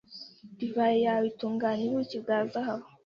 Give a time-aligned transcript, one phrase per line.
[0.57, 2.87] Divayi yawe itunganya ubuki bwa zahabu